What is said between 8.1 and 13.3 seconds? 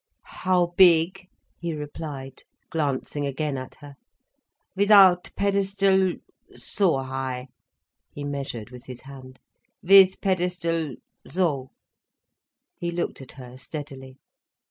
measured with his hand—"with pedestal, so—" He looked